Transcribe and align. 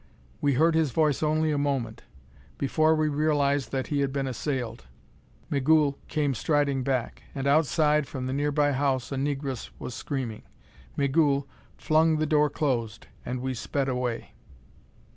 We 0.41 0.55
heard 0.55 0.73
his 0.73 0.89
voice 0.89 1.21
only 1.21 1.51
a 1.51 1.59
moment. 1.59 2.01
Before 2.57 2.95
we 2.95 3.07
realized 3.07 3.71
that 3.71 3.85
he 3.93 3.99
had 3.99 4.11
been 4.11 4.25
assailed. 4.25 4.85
Migul 5.51 5.99
came 6.07 6.33
striding 6.33 6.81
back; 6.81 7.21
and 7.35 7.45
outside, 7.45 8.07
from 8.07 8.25
the 8.25 8.33
nearby 8.33 8.71
house 8.71 9.11
a 9.11 9.15
negress 9.15 9.69
was 9.77 9.93
screaming. 9.93 10.41
Migul 10.97 11.47
flung 11.77 12.17
the 12.17 12.25
door 12.25 12.49
closed, 12.49 13.05
and 13.25 13.41
we 13.41 13.53
sped 13.53 13.87
away. 13.87 14.33